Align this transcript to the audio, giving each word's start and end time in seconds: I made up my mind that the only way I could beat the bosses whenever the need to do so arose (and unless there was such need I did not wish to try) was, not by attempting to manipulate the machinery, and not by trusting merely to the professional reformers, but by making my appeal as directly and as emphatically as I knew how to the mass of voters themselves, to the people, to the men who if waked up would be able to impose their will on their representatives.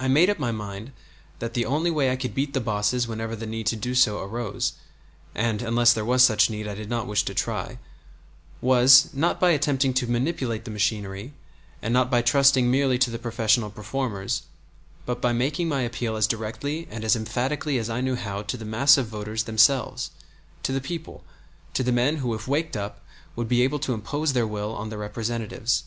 I 0.00 0.08
made 0.08 0.28
up 0.28 0.40
my 0.40 0.50
mind 0.50 0.90
that 1.38 1.54
the 1.54 1.64
only 1.66 1.88
way 1.88 2.10
I 2.10 2.16
could 2.16 2.34
beat 2.34 2.52
the 2.52 2.60
bosses 2.60 3.06
whenever 3.06 3.36
the 3.36 3.46
need 3.46 3.66
to 3.68 3.76
do 3.76 3.94
so 3.94 4.18
arose 4.20 4.72
(and 5.36 5.62
unless 5.62 5.92
there 5.92 6.04
was 6.04 6.24
such 6.24 6.50
need 6.50 6.66
I 6.66 6.74
did 6.74 6.90
not 6.90 7.06
wish 7.06 7.22
to 7.26 7.32
try) 7.32 7.78
was, 8.60 9.08
not 9.12 9.38
by 9.38 9.50
attempting 9.52 9.94
to 9.94 10.08
manipulate 10.10 10.64
the 10.64 10.72
machinery, 10.72 11.32
and 11.80 11.94
not 11.94 12.10
by 12.10 12.22
trusting 12.22 12.68
merely 12.68 12.98
to 12.98 13.08
the 13.08 13.20
professional 13.20 13.70
reformers, 13.70 14.42
but 15.04 15.20
by 15.20 15.32
making 15.32 15.68
my 15.68 15.82
appeal 15.82 16.16
as 16.16 16.26
directly 16.26 16.88
and 16.90 17.04
as 17.04 17.14
emphatically 17.14 17.78
as 17.78 17.88
I 17.88 18.00
knew 18.00 18.16
how 18.16 18.42
to 18.42 18.56
the 18.56 18.64
mass 18.64 18.98
of 18.98 19.06
voters 19.06 19.44
themselves, 19.44 20.10
to 20.64 20.72
the 20.72 20.80
people, 20.80 21.22
to 21.74 21.84
the 21.84 21.92
men 21.92 22.16
who 22.16 22.34
if 22.34 22.48
waked 22.48 22.76
up 22.76 23.00
would 23.36 23.46
be 23.48 23.62
able 23.62 23.78
to 23.78 23.94
impose 23.94 24.32
their 24.32 24.44
will 24.44 24.72
on 24.74 24.88
their 24.88 24.98
representatives. 24.98 25.84